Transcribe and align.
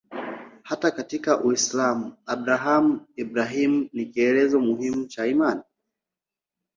Hata 0.63 0.91
katika 0.91 1.43
Uislamu 1.43 2.13
Abrahamu-Ibrahimu 2.25 3.89
ni 3.93 4.05
kielelezo 4.05 4.59
muhimu 4.59 5.05
cha 5.05 5.25
imani. 5.27 5.61